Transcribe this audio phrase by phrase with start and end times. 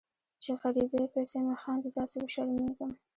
[0.41, 2.91] چې غریبۍ پسې مې خاندي داسې وشرمیږم